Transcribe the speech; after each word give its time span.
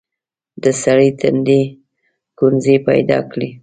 د 0.63 0.65
سړي 0.81 1.09
تندي 1.19 1.61
ګونځې 2.37 2.75
پيداکړې. 2.87 3.49